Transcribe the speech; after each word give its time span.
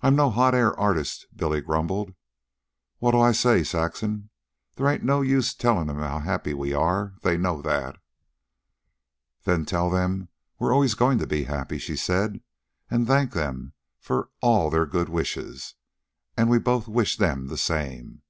"I'm 0.00 0.16
no 0.16 0.30
hotair 0.32 0.76
artist," 0.76 1.28
Billy 1.36 1.60
grumbled. 1.60 2.12
"What'll 2.98 3.22
I 3.22 3.30
say, 3.30 3.62
Saxon? 3.62 4.30
They 4.74 4.92
ain't 4.92 5.04
no 5.04 5.20
use 5.20 5.54
tellin' 5.54 5.88
'em 5.88 6.00
how 6.00 6.18
happy 6.18 6.52
we 6.52 6.72
are. 6.74 7.14
They 7.22 7.36
know 7.38 7.62
that." 7.62 7.96
"Tell 9.44 9.88
them 9.88 10.30
we're 10.58 10.72
always 10.74 10.94
going 10.94 11.18
to 11.18 11.28
be 11.28 11.44
happy," 11.44 11.78
she 11.78 11.94
said. 11.94 12.40
"And 12.90 13.06
thank 13.06 13.34
them 13.34 13.72
for 14.00 14.30
all 14.40 14.68
their 14.68 14.84
good 14.84 15.08
wishes, 15.08 15.74
and 16.36 16.50
we 16.50 16.58
both 16.58 16.88
wish 16.88 17.16
them 17.16 17.46
the 17.46 17.56
same. 17.56 18.22